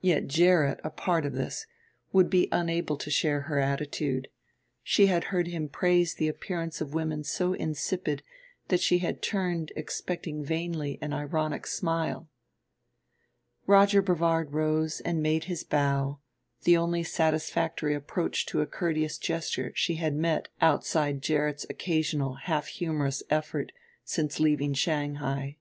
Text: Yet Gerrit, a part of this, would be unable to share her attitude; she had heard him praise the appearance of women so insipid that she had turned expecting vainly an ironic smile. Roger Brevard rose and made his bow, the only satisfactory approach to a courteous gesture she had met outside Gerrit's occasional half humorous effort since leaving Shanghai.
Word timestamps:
Yet 0.00 0.28
Gerrit, 0.28 0.80
a 0.82 0.88
part 0.88 1.26
of 1.26 1.34
this, 1.34 1.66
would 2.10 2.30
be 2.30 2.48
unable 2.50 2.96
to 2.96 3.10
share 3.10 3.42
her 3.42 3.58
attitude; 3.58 4.28
she 4.82 5.08
had 5.08 5.24
heard 5.24 5.46
him 5.48 5.68
praise 5.68 6.14
the 6.14 6.26
appearance 6.26 6.80
of 6.80 6.94
women 6.94 7.22
so 7.22 7.52
insipid 7.52 8.22
that 8.68 8.80
she 8.80 9.00
had 9.00 9.20
turned 9.20 9.72
expecting 9.76 10.42
vainly 10.42 10.98
an 11.02 11.12
ironic 11.12 11.66
smile. 11.66 12.30
Roger 13.66 14.00
Brevard 14.00 14.54
rose 14.54 15.00
and 15.00 15.22
made 15.22 15.44
his 15.44 15.64
bow, 15.64 16.18
the 16.62 16.78
only 16.78 17.02
satisfactory 17.02 17.94
approach 17.94 18.46
to 18.46 18.62
a 18.62 18.66
courteous 18.66 19.18
gesture 19.18 19.72
she 19.74 19.96
had 19.96 20.14
met 20.14 20.48
outside 20.62 21.20
Gerrit's 21.20 21.66
occasional 21.68 22.36
half 22.44 22.68
humorous 22.68 23.22
effort 23.28 23.72
since 24.02 24.40
leaving 24.40 24.72
Shanghai. 24.72 25.58